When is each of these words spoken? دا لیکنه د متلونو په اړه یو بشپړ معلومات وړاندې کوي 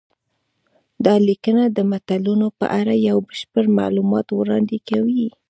دا 1.05 1.15
لیکنه 1.27 1.63
د 1.69 1.79
متلونو 1.91 2.47
په 2.59 2.65
اړه 2.79 2.93
یو 3.09 3.17
بشپړ 3.27 3.65
معلومات 3.79 4.27
وړاندې 4.31 4.77
کوي 4.89 5.25